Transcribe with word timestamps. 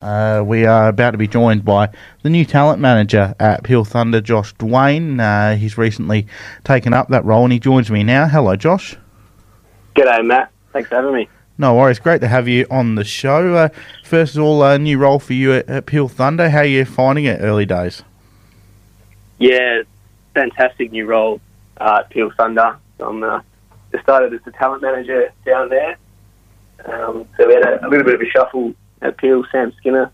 Uh, 0.00 0.44
we 0.46 0.64
are 0.64 0.88
about 0.88 1.10
to 1.10 1.18
be 1.18 1.26
joined 1.26 1.64
by 1.64 1.88
the 2.22 2.30
new 2.30 2.44
talent 2.44 2.80
manager 2.80 3.34
at 3.40 3.64
Peel 3.64 3.84
Thunder, 3.84 4.20
Josh 4.20 4.52
Duane. 4.52 5.18
Uh, 5.18 5.56
he's 5.56 5.76
recently 5.76 6.28
taken 6.62 6.92
up 6.94 7.08
that 7.08 7.24
role 7.24 7.42
and 7.42 7.52
he 7.52 7.58
joins 7.58 7.90
me 7.90 8.04
now. 8.04 8.28
Hello, 8.28 8.54
Josh. 8.54 8.96
G'day, 9.96 10.24
Matt. 10.24 10.52
Thanks 10.72 10.88
for 10.88 10.94
having 10.94 11.14
me. 11.14 11.28
No 11.58 11.74
worries. 11.74 11.98
Great 11.98 12.20
to 12.20 12.28
have 12.28 12.46
you 12.46 12.64
on 12.70 12.94
the 12.94 13.02
show. 13.02 13.56
Uh, 13.56 13.68
first 14.04 14.36
of 14.36 14.42
all, 14.44 14.62
a 14.62 14.78
new 14.78 14.98
role 14.98 15.18
for 15.18 15.32
you 15.32 15.52
at, 15.54 15.68
at 15.68 15.86
Peel 15.86 16.06
Thunder. 16.06 16.48
How 16.48 16.58
are 16.58 16.64
you 16.64 16.84
finding 16.84 17.24
it 17.24 17.40
early 17.40 17.66
days? 17.66 18.04
Yeah, 19.38 19.82
fantastic 20.32 20.92
new 20.92 21.06
role 21.06 21.40
uh, 21.78 22.02
at 22.04 22.10
Peel 22.10 22.30
Thunder. 22.36 22.76
I'm 23.00 23.24
uh, 23.24 23.40
just 23.90 24.04
started 24.04 24.32
as 24.32 24.42
the 24.44 24.52
talent 24.52 24.80
manager 24.80 25.32
down 25.44 25.70
there. 25.70 25.96
Um, 26.84 27.26
so 27.36 27.48
we 27.48 27.54
had 27.54 27.64
a, 27.64 27.84
a 27.84 27.88
little 27.88 28.04
bit 28.04 28.14
of 28.14 28.20
a 28.20 28.30
shuffle 28.30 28.74
at 29.02 29.16
Peel. 29.18 29.44
Sam 29.50 29.72
Skinner 29.78 30.10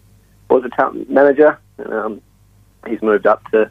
was 0.49 0.65
a 0.65 0.69
talent 0.71 1.11
manager, 1.11 1.59
um, 1.87 2.21
he's 2.87 3.03
moved 3.03 3.27
up 3.27 3.43
to 3.51 3.71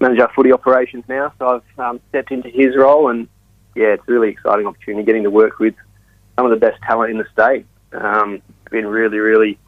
manage 0.00 0.18
our 0.18 0.32
footy 0.34 0.52
operations 0.52 1.04
now. 1.08 1.32
So 1.38 1.60
I've 1.78 1.78
um, 1.78 2.00
stepped 2.08 2.30
into 2.30 2.48
his 2.48 2.76
role, 2.76 3.08
and 3.08 3.28
yeah, 3.74 3.88
it's 3.88 4.02
a 4.08 4.12
really 4.12 4.30
exciting 4.30 4.66
opportunity 4.66 5.04
getting 5.04 5.24
to 5.24 5.30
work 5.30 5.58
with 5.58 5.74
some 6.36 6.46
of 6.46 6.50
the 6.50 6.64
best 6.64 6.80
talent 6.82 7.10
in 7.10 7.18
the 7.18 7.26
state. 7.32 7.66
Um, 7.92 8.42
been 8.70 8.86
really, 8.86 9.18
really 9.18 9.58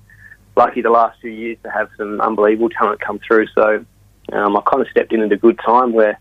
lucky 0.56 0.80
the 0.80 0.90
last 0.90 1.20
few 1.20 1.30
years 1.30 1.58
to 1.64 1.70
have 1.70 1.88
some 1.96 2.20
unbelievable 2.20 2.68
talent 2.68 3.00
come 3.00 3.18
through. 3.26 3.46
So 3.54 3.84
um, 4.32 4.56
I 4.56 4.60
kind 4.62 4.82
of 4.82 4.88
stepped 4.90 5.12
in 5.12 5.20
at 5.20 5.32
a 5.32 5.36
good 5.36 5.58
time 5.64 5.92
where 5.92 6.20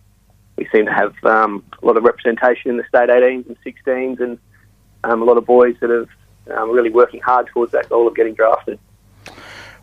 we 0.58 0.68
seem 0.74 0.86
to 0.86 0.92
have 0.92 1.14
um, 1.24 1.64
a 1.82 1.86
lot 1.86 1.98
of 1.98 2.04
representation 2.04 2.72
in 2.72 2.78
the 2.78 2.84
state 2.88 3.10
18s 3.10 3.48
and 3.48 3.58
16s, 3.64 4.20
and 4.20 4.40
um, 5.04 5.22
a 5.22 5.26
lot 5.26 5.38
of 5.38 5.46
boys 5.46 5.76
that 5.82 5.90
have 5.90 6.10
um, 6.52 6.72
really 6.72 6.90
working 6.90 7.22
hard 7.22 7.48
towards 7.48 7.72
that 7.72 7.90
goal 7.90 8.08
of 8.08 8.16
getting 8.16 8.34
drafted. 8.34 8.80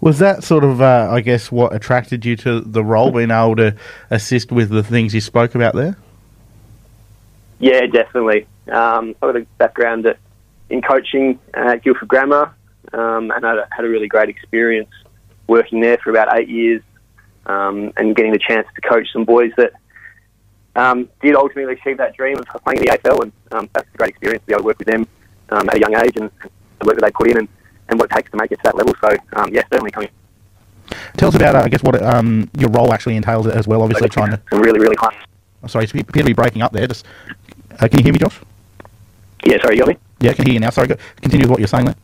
Was 0.00 0.20
that 0.20 0.44
sort 0.44 0.62
of, 0.62 0.80
uh, 0.80 1.08
I 1.10 1.20
guess, 1.20 1.50
what 1.50 1.74
attracted 1.74 2.24
you 2.24 2.36
to 2.36 2.60
the 2.60 2.84
role, 2.84 3.10
being 3.10 3.32
able 3.32 3.56
to 3.56 3.74
assist 4.10 4.52
with 4.52 4.70
the 4.70 4.82
things 4.82 5.12
you 5.12 5.20
spoke 5.20 5.56
about 5.56 5.74
there? 5.74 5.96
Yeah, 7.58 7.86
definitely. 7.86 8.46
Um, 8.70 9.16
I've 9.20 9.32
got 9.32 9.36
a 9.36 9.46
background 9.58 10.06
at, 10.06 10.18
in 10.70 10.82
coaching 10.82 11.40
at 11.52 11.82
Guildford 11.82 12.08
Grammar, 12.08 12.54
um, 12.92 13.32
and 13.32 13.44
I 13.44 13.64
had 13.70 13.84
a 13.84 13.88
really 13.88 14.06
great 14.06 14.28
experience 14.28 14.90
working 15.48 15.80
there 15.80 15.98
for 15.98 16.10
about 16.10 16.38
eight 16.38 16.48
years, 16.48 16.82
um, 17.46 17.92
and 17.96 18.14
getting 18.14 18.32
the 18.32 18.38
chance 18.38 18.68
to 18.76 18.80
coach 18.82 19.08
some 19.12 19.24
boys 19.24 19.50
that 19.56 19.72
um, 20.76 21.08
did 21.20 21.34
ultimately 21.34 21.72
achieve 21.72 21.96
that 21.96 22.16
dream 22.16 22.38
of 22.38 22.46
playing 22.62 22.78
in 22.78 22.84
the 22.84 22.90
AFL, 22.92 23.22
and 23.22 23.32
um, 23.50 23.68
that's 23.72 23.88
a 23.92 23.96
great 23.96 24.10
experience 24.10 24.42
to 24.42 24.46
be 24.46 24.52
able 24.52 24.62
to 24.62 24.66
work 24.66 24.78
with 24.78 24.86
them 24.86 25.08
um, 25.50 25.68
at 25.68 25.76
a 25.76 25.80
young 25.80 25.96
age 25.96 26.16
and 26.16 26.30
the 26.80 26.86
work 26.86 26.96
that 26.96 27.04
they 27.04 27.12
put 27.12 27.30
in 27.30 27.38
and, 27.38 27.48
and 27.88 27.98
what 27.98 28.10
it 28.10 28.14
takes 28.14 28.30
to 28.30 28.36
make 28.36 28.52
it 28.52 28.56
to 28.56 28.62
that 28.64 28.76
level. 28.76 28.94
So, 29.00 29.16
um, 29.34 29.52
yeah, 29.52 29.62
certainly 29.70 29.90
coming. 29.90 30.10
Tell 31.16 31.28
us 31.28 31.34
about, 31.34 31.54
uh, 31.54 31.62
I 31.62 31.68
guess, 31.68 31.82
what 31.82 32.02
um, 32.02 32.50
your 32.58 32.70
role 32.70 32.92
actually 32.92 33.16
entails 33.16 33.46
as 33.46 33.66
well. 33.66 33.82
Obviously, 33.82 34.08
trying 34.08 34.30
to. 34.30 34.40
Really, 34.52 34.80
really 34.80 34.96
high. 34.96 35.16
Oh, 35.62 35.66
sorry, 35.66 35.86
you 35.92 36.00
appear 36.00 36.22
to 36.22 36.28
be 36.28 36.32
breaking 36.32 36.62
up 36.62 36.72
there. 36.72 36.86
Just 36.86 37.04
uh, 37.80 37.88
can 37.88 37.98
you 37.98 38.04
hear 38.04 38.12
me, 38.12 38.18
Josh? 38.18 38.40
Yeah, 39.44 39.60
sorry, 39.60 39.76
you 39.76 39.80
got 39.80 39.88
me. 39.88 39.96
Yeah, 40.20 40.30
I 40.30 40.34
can 40.34 40.46
hear 40.46 40.54
you 40.54 40.60
now. 40.60 40.70
Sorry, 40.70 40.88
go, 40.88 40.96
continue 41.20 41.44
with 41.44 41.50
what 41.50 41.58
you're 41.58 41.68
saying 41.68 41.86
there. 41.86 41.96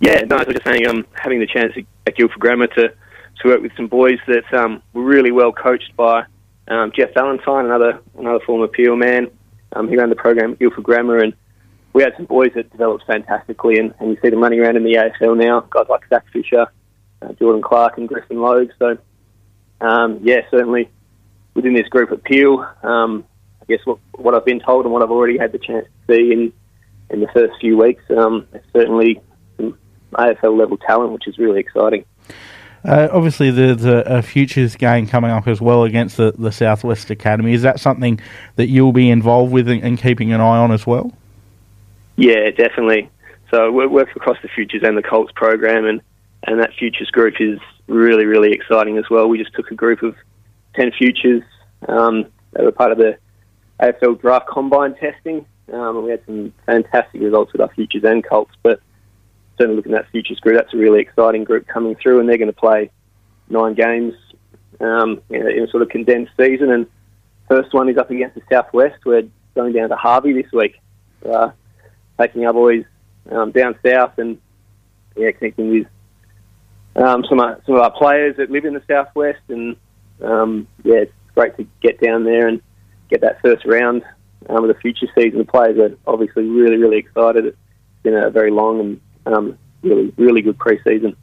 Yeah, 0.00 0.20
no, 0.22 0.36
I 0.36 0.44
was 0.44 0.54
just 0.54 0.64
saying, 0.64 0.86
um, 0.86 1.06
having 1.14 1.40
the 1.40 1.46
chance 1.46 1.72
at 2.06 2.14
Guildford 2.14 2.38
Grammar 2.38 2.68
to, 2.68 2.88
to 2.88 3.48
work 3.48 3.60
with 3.60 3.72
some 3.76 3.88
boys 3.88 4.18
that 4.28 4.52
um, 4.52 4.80
were 4.92 5.02
really 5.02 5.32
well 5.32 5.52
coached 5.52 5.96
by 5.96 6.24
um, 6.68 6.92
Jeff 6.94 7.12
Valentine, 7.14 7.64
another 7.64 8.00
another 8.16 8.40
former 8.44 8.68
Peel 8.68 8.96
man. 8.96 9.30
Um, 9.72 9.88
he 9.88 9.96
ran 9.96 10.08
the 10.08 10.16
program 10.16 10.52
at 10.52 10.58
Guildford 10.58 10.84
Grammar, 10.84 11.18
and 11.18 11.34
we 11.92 12.02
had 12.02 12.12
some 12.16 12.26
boys 12.26 12.52
that 12.54 12.70
developed 12.70 13.04
fantastically, 13.06 13.78
and, 13.78 13.94
and 13.98 14.10
you 14.10 14.18
see 14.22 14.30
them 14.30 14.42
running 14.42 14.60
around 14.60 14.76
in 14.76 14.84
the 14.84 14.94
AFL 14.94 15.36
now. 15.36 15.60
Guys 15.70 15.86
like 15.88 16.08
Zach 16.08 16.24
Fisher, 16.32 16.66
uh, 17.22 17.32
Jordan 17.34 17.62
Clark, 17.62 17.98
and 17.98 18.08
Griffin 18.08 18.40
Logue. 18.40 18.70
So, 18.78 18.98
um, 19.80 20.20
yeah, 20.22 20.42
certainly 20.50 20.90
within 21.54 21.74
this 21.74 21.88
group 21.88 22.12
at 22.12 22.22
Peel, 22.24 22.66
um, 22.82 23.24
I 23.60 23.64
guess 23.66 23.80
what, 23.84 23.98
what 24.12 24.34
I've 24.34 24.44
been 24.44 24.60
told 24.60 24.84
and 24.84 24.92
what 24.92 25.02
I've 25.02 25.10
already 25.10 25.38
had 25.38 25.52
the 25.52 25.58
chance 25.58 25.86
to 25.86 26.14
see 26.14 26.32
in 26.32 26.52
in 27.10 27.20
the 27.20 27.28
first 27.28 27.54
few 27.60 27.76
weeks, 27.78 28.02
um, 28.10 28.46
certainly 28.72 29.20
some 29.56 29.78
AFL 30.12 30.58
level 30.58 30.76
talent, 30.76 31.12
which 31.12 31.26
is 31.26 31.38
really 31.38 31.60
exciting. 31.60 32.04
Uh, 32.84 33.08
obviously, 33.10 33.50
there's 33.50 33.84
a, 33.84 33.96
a, 34.06 34.22
futures 34.22 34.76
game 34.76 35.06
coming 35.06 35.30
up 35.30 35.48
as 35.48 35.60
well 35.60 35.84
against 35.84 36.16
the, 36.16 36.32
the 36.38 36.52
Southwest 36.52 37.10
Academy. 37.10 37.52
Is 37.52 37.62
that 37.62 37.80
something 37.80 38.20
that 38.56 38.68
you'll 38.68 38.92
be 38.92 39.10
involved 39.10 39.52
with 39.52 39.68
and 39.68 39.98
keeping 39.98 40.32
an 40.32 40.40
eye 40.40 40.58
on 40.58 40.70
as 40.70 40.86
well? 40.86 41.12
Yeah, 42.18 42.50
definitely. 42.50 43.10
So 43.52 43.70
we 43.70 43.86
work 43.86 44.08
across 44.16 44.38
the 44.42 44.48
futures 44.48 44.82
and 44.84 44.98
the 44.98 45.02
Colts 45.02 45.30
program, 45.36 45.86
and, 45.86 46.02
and 46.42 46.60
that 46.60 46.74
futures 46.76 47.08
group 47.12 47.34
is 47.38 47.60
really, 47.86 48.24
really 48.24 48.50
exciting 48.50 48.98
as 48.98 49.04
well. 49.08 49.28
We 49.28 49.38
just 49.38 49.54
took 49.54 49.70
a 49.70 49.76
group 49.76 50.02
of 50.02 50.16
10 50.74 50.90
futures 50.98 51.44
um, 51.86 52.26
that 52.52 52.64
were 52.64 52.72
part 52.72 52.90
of 52.90 52.98
the 52.98 53.18
AFL 53.80 54.20
draft 54.20 54.48
combine 54.48 54.96
testing, 54.96 55.46
um, 55.72 55.98
and 55.98 56.04
we 56.04 56.10
had 56.10 56.20
some 56.26 56.52
fantastic 56.66 57.20
results 57.20 57.52
with 57.52 57.60
our 57.60 57.72
futures 57.74 58.02
and 58.02 58.28
Colts, 58.28 58.52
but 58.64 58.80
certainly 59.56 59.76
looking 59.76 59.94
at 59.94 60.02
that 60.02 60.10
futures 60.10 60.40
group, 60.40 60.56
that's 60.56 60.74
a 60.74 60.76
really 60.76 61.00
exciting 61.00 61.44
group 61.44 61.68
coming 61.68 61.94
through, 61.94 62.18
and 62.18 62.28
they're 62.28 62.36
going 62.36 62.52
to 62.52 62.52
play 62.52 62.90
nine 63.48 63.74
games 63.74 64.14
um, 64.80 65.22
in, 65.30 65.46
a, 65.46 65.50
in, 65.50 65.62
a, 65.62 65.68
sort 65.68 65.84
of 65.84 65.88
condensed 65.88 66.32
season. 66.36 66.72
And 66.72 66.88
first 67.48 67.72
one 67.72 67.88
is 67.88 67.96
up 67.96 68.10
against 68.10 68.34
the 68.34 68.42
Southwest. 68.50 69.06
We're 69.06 69.28
going 69.54 69.72
down 69.72 69.90
to 69.90 69.96
Harvey 69.96 70.32
this 70.32 70.50
week, 70.52 70.80
uh, 71.24 71.50
taking 72.20 72.46
our 72.46 72.52
boys 72.52 72.84
um, 73.30 73.50
down 73.52 73.78
south 73.84 74.18
and 74.18 74.38
yeah, 75.16 75.30
connecting 75.32 75.70
with 75.70 75.86
um, 76.96 77.24
some 77.28 77.40
of, 77.40 77.60
some 77.66 77.74
of 77.74 77.80
our 77.80 77.90
players 77.90 78.36
that 78.36 78.50
live 78.50 78.64
in 78.64 78.74
the 78.74 78.82
Southwest. 78.88 79.40
And 79.48 79.76
um, 80.22 80.66
yeah, 80.84 80.98
it's 80.98 81.12
great 81.34 81.56
to 81.56 81.66
get 81.82 82.00
down 82.00 82.24
there 82.24 82.48
and 82.48 82.60
get 83.10 83.20
that 83.22 83.40
first 83.42 83.64
round 83.64 84.02
um, 84.48 84.64
of 84.64 84.68
the 84.68 84.80
future 84.80 85.06
season. 85.14 85.38
The 85.38 85.44
players 85.44 85.78
are 85.78 85.96
obviously 86.06 86.44
really, 86.44 86.76
really 86.76 86.98
excited. 86.98 87.46
It's 87.46 87.56
been 88.02 88.14
a 88.14 88.30
very 88.30 88.50
long 88.50 88.80
and 88.80 89.00
um, 89.26 89.58
really, 89.82 90.12
really 90.16 90.42
good 90.42 90.58
pre-season. 90.58 91.16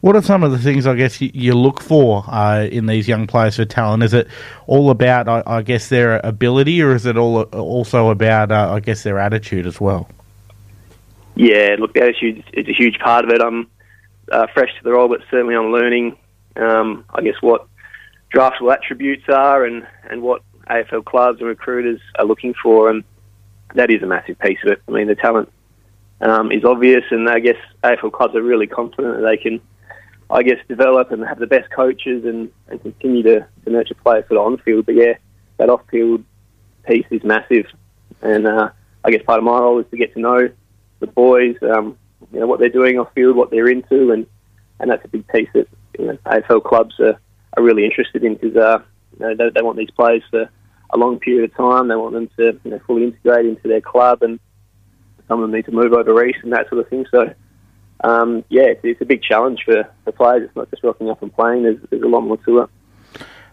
What 0.00 0.14
are 0.14 0.22
some 0.22 0.42
of 0.42 0.52
the 0.52 0.58
things 0.58 0.86
I 0.86 0.94
guess 0.94 1.20
you, 1.20 1.54
look 1.54 1.80
for 1.80 2.24
uh, 2.28 2.68
in 2.70 2.86
these 2.86 3.08
young 3.08 3.26
players 3.26 3.56
for 3.56 3.64
talent? 3.64 4.02
Is 4.02 4.14
it 4.14 4.28
all 4.66 4.90
about, 4.90 5.28
I, 5.28 5.42
I 5.46 5.62
guess, 5.62 5.88
their 5.88 6.20
ability, 6.22 6.82
or 6.82 6.94
is 6.94 7.06
it 7.06 7.16
all 7.16 7.42
also 7.42 8.10
about, 8.10 8.52
uh, 8.52 8.72
I 8.72 8.80
guess, 8.80 9.02
their 9.02 9.18
attitude 9.18 9.66
as 9.66 9.80
well? 9.80 10.08
Yeah, 11.34 11.76
look, 11.78 11.94
the 11.94 12.02
attitude 12.02 12.44
is 12.52 12.68
a 12.68 12.72
huge 12.72 12.98
part 12.98 13.24
of 13.24 13.30
it. 13.30 13.42
I'm 13.42 13.68
uh, 14.30 14.46
fresh 14.52 14.70
to 14.78 14.84
the 14.84 14.92
role, 14.92 15.08
but 15.08 15.20
certainly 15.30 15.54
I'm 15.54 15.72
learning, 15.72 16.16
um, 16.56 17.04
I 17.10 17.22
guess, 17.22 17.36
what 17.40 17.66
draftable 18.34 18.72
attributes 18.72 19.24
are 19.28 19.64
and, 19.64 19.86
and 20.08 20.22
what 20.22 20.42
AFL 20.68 21.04
clubs 21.04 21.40
and 21.40 21.48
recruiters 21.48 22.00
are 22.18 22.24
looking 22.24 22.54
for, 22.54 22.90
and 22.90 23.04
that 23.74 23.90
is 23.90 24.02
a 24.02 24.06
massive 24.06 24.38
piece 24.38 24.58
of 24.64 24.72
it. 24.72 24.82
I 24.88 24.90
mean, 24.90 25.06
the 25.06 25.14
talent 25.14 25.52
um, 26.20 26.50
is 26.50 26.64
obvious, 26.64 27.04
and 27.10 27.28
I 27.28 27.40
guess 27.40 27.56
AFL 27.84 28.12
clubs 28.12 28.34
are 28.34 28.42
really 28.42 28.66
confident 28.66 29.16
that 29.16 29.28
they 29.28 29.36
can, 29.36 29.60
I 30.30 30.42
guess, 30.42 30.58
develop 30.68 31.12
and 31.12 31.24
have 31.24 31.38
the 31.38 31.46
best 31.46 31.70
coaches 31.70 32.24
and, 32.24 32.50
and 32.68 32.82
continue 32.82 33.22
to, 33.22 33.46
to 33.64 33.70
nurture 33.70 33.94
players 33.94 34.24
for 34.26 34.34
the 34.34 34.40
on 34.40 34.58
field. 34.58 34.86
But 34.86 34.96
yeah, 34.96 35.14
that 35.58 35.70
off 35.70 35.82
field 35.90 36.24
piece 36.86 37.06
is 37.10 37.22
massive, 37.22 37.66
and 38.22 38.46
uh, 38.46 38.70
I 39.04 39.10
guess 39.10 39.22
part 39.22 39.38
of 39.38 39.44
my 39.44 39.58
role 39.58 39.78
is 39.78 39.86
to 39.90 39.96
get 39.96 40.12
to 40.14 40.20
know 40.20 40.48
the 41.00 41.06
boys, 41.06 41.56
um, 41.62 41.96
you 42.32 42.40
know, 42.40 42.46
what 42.46 42.58
they're 42.58 42.68
doing 42.68 42.98
off 42.98 43.12
field, 43.14 43.36
what 43.36 43.50
they're 43.50 43.68
into, 43.68 44.10
and 44.10 44.26
and 44.80 44.90
that's 44.90 45.04
a 45.04 45.08
big 45.08 45.26
piece 45.28 45.48
that 45.54 45.68
you 45.98 46.06
know, 46.06 46.18
AFL 46.26 46.62
clubs 46.64 46.98
are, 47.00 47.18
are 47.56 47.62
really 47.62 47.84
interested 47.84 48.24
in 48.24 48.34
because 48.34 48.56
uh, 48.56 48.78
you 49.18 49.26
know, 49.26 49.34
they, 49.34 49.50
they 49.50 49.62
want 49.62 49.78
these 49.78 49.90
players 49.90 50.22
for 50.30 50.50
a 50.90 50.96
long 50.96 51.18
period 51.18 51.50
of 51.50 51.56
time. 51.56 51.88
They 51.88 51.96
want 51.96 52.14
them 52.14 52.28
to 52.36 52.60
you 52.64 52.70
know, 52.70 52.80
fully 52.86 53.04
integrate 53.04 53.46
into 53.46 53.68
their 53.68 53.80
club 53.80 54.22
and 54.22 54.38
some 55.28 55.40
of 55.40 55.42
them 55.42 55.56
need 55.56 55.64
to 55.66 55.72
move 55.72 55.92
over 55.92 56.24
east 56.24 56.38
and 56.42 56.52
that 56.52 56.68
sort 56.68 56.80
of 56.80 56.88
thing. 56.88 57.06
So, 57.10 57.34
um, 58.04 58.44
yeah, 58.48 58.64
it's, 58.64 58.80
it's, 58.84 59.00
a 59.00 59.04
big 59.04 59.22
challenge 59.22 59.62
for 59.64 59.88
the 60.04 60.12
players. 60.12 60.44
It's 60.44 60.56
not 60.56 60.70
just 60.70 60.82
rocking 60.82 61.10
up 61.10 61.22
and 61.22 61.34
playing. 61.34 61.62
There's, 61.62 61.78
there's 61.90 62.02
a 62.02 62.08
lot 62.08 62.22
more 62.22 62.36
to 62.38 62.60
it. 62.60 62.70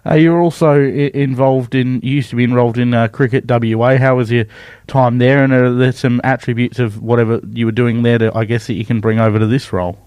Uh, 0.06 0.16
you're 0.16 0.42
also 0.42 0.81
involved 0.81 1.75
in. 1.75 2.01
You 2.01 2.16
used 2.16 2.30
to 2.31 2.36
be 2.36 2.44
involved 2.44 2.78
in 2.78 2.94
uh, 2.94 3.07
cricket 3.07 3.45
WA. 3.48 3.98
How 3.98 4.18
was 4.18 4.31
your 4.31 4.45
time 4.88 5.18
there? 5.18 5.44
And 5.44 5.54
are 5.54 5.74
there 5.74 5.94
some 5.94 6.19
attributes 6.25 6.78
of 6.78 7.01
whatever 7.01 7.40
you 7.51 7.66
were 7.66 7.72
doing 7.72 8.04
there 8.04 8.18
to, 8.18 8.36
I 8.36 8.44
guess, 8.44 8.68
that 8.68 8.74
you 8.74 8.84
can 8.84 9.00
bring 9.00 9.19
over 9.19 9.40
to 9.40 9.48
this 9.48 9.72
role? 9.72 9.98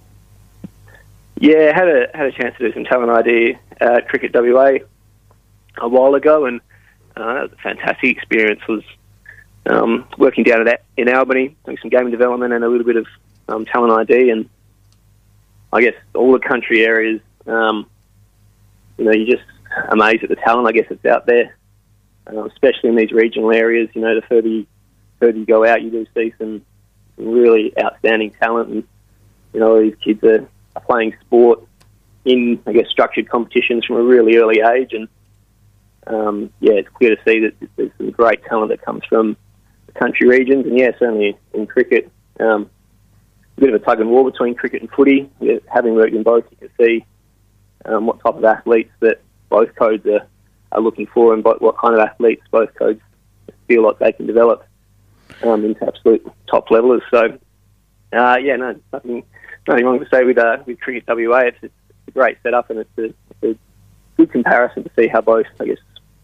Yeah, 1.38 1.74
had 1.74 1.88
a 1.88 2.08
had 2.14 2.26
a 2.26 2.32
chance 2.32 2.56
to 2.58 2.68
do 2.68 2.74
some 2.74 2.84
talent 2.84 3.10
ID 3.10 3.58
at 3.80 3.90
uh, 3.90 4.00
cricket 4.06 4.32
WA 4.34 4.78
a 5.78 5.88
while 5.88 6.14
ago, 6.14 6.44
and 6.44 6.60
uh, 7.16 7.34
that 7.34 7.42
was 7.42 7.52
a 7.52 7.62
fantastic 7.62 8.10
experience. 8.16 8.60
Was 8.68 8.82
um, 9.66 10.06
working 10.18 10.44
down 10.44 10.68
at 10.68 10.82
in 10.96 11.08
Albany, 11.08 11.56
doing 11.64 11.78
some 11.80 11.90
gaming 11.90 12.10
development 12.10 12.52
and 12.52 12.64
a 12.64 12.68
little 12.68 12.86
bit 12.86 12.96
of 12.96 13.06
um, 13.48 13.64
talent 13.64 13.92
ID, 13.92 14.30
and 14.30 14.48
I 15.72 15.80
guess 15.82 15.94
all 16.14 16.32
the 16.32 16.38
country 16.38 16.84
areas. 16.84 17.20
Um, 17.46 17.88
you 18.98 19.04
know, 19.04 19.12
you're 19.12 19.36
just 19.36 19.48
amazed 19.90 20.22
at 20.24 20.30
the 20.30 20.36
talent. 20.36 20.66
I 20.66 20.72
guess 20.72 20.86
it's 20.90 21.04
out 21.04 21.26
there, 21.26 21.56
uh, 22.32 22.44
especially 22.44 22.90
in 22.90 22.96
these 22.96 23.12
regional 23.12 23.52
areas. 23.52 23.88
You 23.94 24.02
know, 24.02 24.14
the 24.14 24.26
further 24.26 24.48
you, 24.48 24.66
further 25.20 25.38
you 25.38 25.46
go 25.46 25.66
out, 25.66 25.82
you 25.82 25.90
do 25.90 26.06
see 26.14 26.32
some, 26.38 26.62
some 27.16 27.28
really 27.28 27.72
outstanding 27.78 28.32
talent, 28.32 28.70
and 28.70 28.84
you 29.52 29.60
know, 29.60 29.80
these 29.80 29.96
kids 30.02 30.22
are 30.24 30.48
are 30.76 30.82
playing 30.82 31.16
sport 31.22 31.60
in, 32.24 32.60
I 32.66 32.72
guess, 32.72 32.88
structured 32.90 33.28
competitions 33.28 33.84
from 33.84 33.96
a 33.96 34.02
really 34.02 34.36
early 34.36 34.60
age. 34.60 34.92
And 34.92 35.08
um, 36.06 36.52
yeah, 36.60 36.74
it's 36.74 36.88
clear 36.90 37.16
to 37.16 37.22
see 37.24 37.40
that 37.40 37.54
there's 37.76 37.90
some 37.96 38.10
great 38.10 38.44
talent 38.44 38.70
that 38.70 38.82
comes 38.82 39.02
from 39.08 39.36
the 39.86 39.92
country 39.92 40.28
regions. 40.28 40.66
And 40.66 40.78
yeah, 40.78 40.90
certainly 40.98 41.36
in 41.54 41.66
cricket, 41.66 42.10
um, 42.38 42.70
a 43.56 43.60
bit 43.60 43.74
of 43.74 43.80
a 43.80 43.84
tug 43.84 44.00
and 44.00 44.10
war 44.10 44.30
between 44.30 44.54
cricket 44.54 44.82
and 44.82 44.90
footy. 44.90 45.30
Yeah, 45.40 45.58
having 45.72 45.94
worked 45.94 46.14
in 46.14 46.22
both, 46.22 46.44
you 46.50 46.56
can 46.56 46.70
see 46.78 47.04
um, 47.84 48.06
what 48.06 48.20
type 48.20 48.34
of 48.34 48.44
athletes 48.44 48.92
that 49.00 49.20
both 49.48 49.74
codes 49.76 50.06
are, 50.06 50.26
are 50.72 50.80
looking 50.80 51.06
for 51.06 51.32
and 51.32 51.44
what 51.44 51.78
kind 51.78 51.94
of 51.94 52.00
athletes 52.00 52.42
both 52.50 52.74
codes 52.74 53.00
feel 53.68 53.82
like 53.82 53.98
they 53.98 54.12
can 54.12 54.26
develop 54.26 54.66
um, 55.42 55.64
into 55.64 55.86
absolute 55.86 56.26
top 56.48 56.70
levelers. 56.70 57.02
So, 57.10 57.38
uh, 58.12 58.36
yeah, 58.40 58.56
no, 58.56 58.78
nothing, 58.92 59.24
nothing 59.66 59.84
wrong 59.84 60.00
to 60.00 60.08
say 60.12 60.24
with 60.24 60.38
uh, 60.38 60.58
with 60.66 60.80
Cricket 60.80 61.04
WA. 61.08 61.38
It's, 61.40 61.58
it's 61.62 61.74
a 62.08 62.10
great 62.12 62.38
setup 62.42 62.70
and 62.70 62.80
it's 62.80 62.98
a, 62.98 63.04
it's 63.04 63.42
a 63.42 63.58
good 64.16 64.32
comparison 64.32 64.84
to 64.84 64.90
see 64.98 65.08
how 65.08 65.20
both, 65.20 65.46
I 65.60 65.66
guess, 65.66 65.78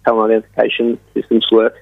talent 0.05 0.33
identification 0.33 0.99
systems 1.15 1.47
work. 1.51 1.75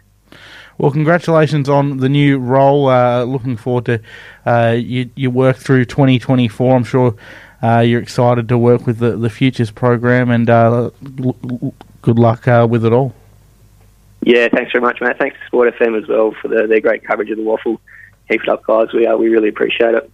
Well, 0.81 0.91
congratulations 0.91 1.69
on 1.69 1.99
the 1.99 2.09
new 2.09 2.38
role. 2.38 2.88
Uh, 2.88 3.25
looking 3.25 3.59
forward 3.59 3.85
to 3.85 4.00
uh, 4.47 4.71
you, 4.79 5.11
you 5.15 5.31
work 5.31 5.59
through 5.59 5.85
2024. 5.85 6.75
I'm 6.75 6.85
sure 6.85 7.15
uh, 7.62 7.81
you're 7.81 8.00
excited 8.00 8.49
to 8.49 8.56
work 8.56 8.87
with 8.87 8.97
the, 8.97 9.15
the 9.15 9.29
Futures 9.29 9.71
program, 9.71 10.31
and 10.31 10.49
uh, 10.49 10.88
l- 11.23 11.37
l- 11.44 11.75
good 12.00 12.19
luck 12.19 12.49
uh, 12.49 12.67
with 12.69 12.87
it 12.87 12.94
all. 12.94 13.15
Yeah, 14.23 14.49
thanks 14.49 14.73
very 14.73 14.81
much, 14.81 15.03
mate. 15.03 15.19
Thanks 15.19 15.37
to 15.38 15.47
Sport 15.49 15.75
FM 15.79 16.03
as 16.03 16.09
well 16.09 16.35
for 16.41 16.49
the, 16.49 16.67
their 16.67 16.81
great 16.81 17.05
coverage 17.05 17.29
of 17.29 17.37
the 17.37 17.43
WAFL. 17.43 17.79
Keep 18.31 18.44
it 18.44 18.49
up, 18.49 18.65
guys. 18.65 18.91
We, 18.94 19.06
uh, 19.06 19.19
we 19.19 19.29
really 19.29 19.50
appreciate 19.50 19.94
it. 19.94 20.09